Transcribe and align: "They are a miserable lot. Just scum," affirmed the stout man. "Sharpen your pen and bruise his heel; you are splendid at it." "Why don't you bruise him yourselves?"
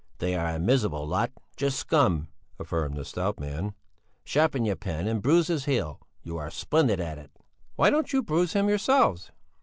"They 0.17 0.33
are 0.33 0.47
a 0.47 0.57
miserable 0.57 1.05
lot. 1.05 1.31
Just 1.55 1.77
scum," 1.77 2.29
affirmed 2.57 2.97
the 2.97 3.05
stout 3.05 3.39
man. 3.39 3.75
"Sharpen 4.23 4.65
your 4.65 4.75
pen 4.75 5.05
and 5.07 5.21
bruise 5.21 5.45
his 5.45 5.65
heel; 5.65 6.01
you 6.23 6.37
are 6.37 6.49
splendid 6.49 6.99
at 6.99 7.19
it." 7.19 7.29
"Why 7.75 7.91
don't 7.91 8.11
you 8.11 8.23
bruise 8.23 8.53
him 8.53 8.67
yourselves?" 8.67 9.29